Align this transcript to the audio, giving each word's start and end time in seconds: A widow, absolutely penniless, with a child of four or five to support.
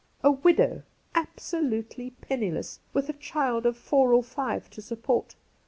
A 0.23 0.31
widow, 0.31 0.81
absolutely 1.13 2.09
penniless, 2.21 2.79
with 2.91 3.07
a 3.07 3.13
child 3.13 3.67
of 3.67 3.77
four 3.77 4.13
or 4.13 4.23
five 4.23 4.67
to 4.71 4.81
support. 4.81 5.35